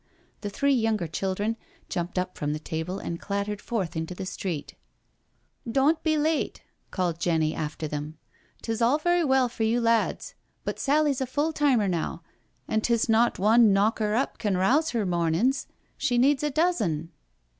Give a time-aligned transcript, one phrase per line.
[0.41, 1.57] The three younger children
[1.87, 4.73] jumped up from the table and clattered forth into the street,"
[5.71, 8.17] Doan't be late," called Jenny after them."
[8.63, 10.33] Tis all very well for you lads,
[10.63, 12.23] but Sally's a full timer now,
[12.67, 17.11] and 'tis not one knocker up can rouse her morn in's—she needs a dozen."